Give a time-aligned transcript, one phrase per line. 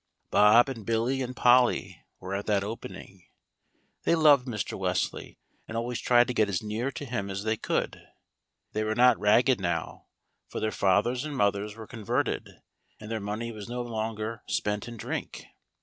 [0.31, 3.27] Bob, and Billy, and Polly were at that opening;
[4.01, 4.75] they loved Mr.
[4.75, 8.01] Wesley, and always tried to get as near to him as they could.
[8.71, 10.07] They were not ragged now,
[10.49, 12.49] for their fathers and mothers were converted,
[12.99, 15.43] and their money was no longer spent in drink.